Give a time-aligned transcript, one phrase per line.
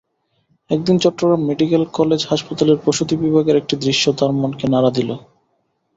[0.69, 5.09] একদিন Chattogram medical college হাসপাতালের প্রসূতি বিভাগের একটি দৃশ্য তাঁর মনকে নাড়া দিল।